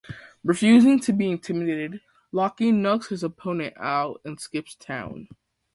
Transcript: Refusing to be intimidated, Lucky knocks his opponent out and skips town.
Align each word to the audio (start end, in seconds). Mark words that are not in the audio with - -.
Refusing 0.43 0.99
to 1.01 1.13
be 1.13 1.29
intimidated, 1.29 2.01
Lucky 2.31 2.71
knocks 2.71 3.09
his 3.09 3.21
opponent 3.23 3.75
out 3.77 4.19
and 4.25 4.39
skips 4.41 4.73
town. 4.73 5.27